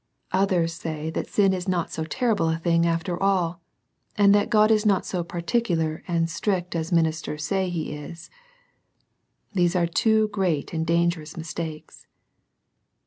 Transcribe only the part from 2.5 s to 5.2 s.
thing after all, and that God is not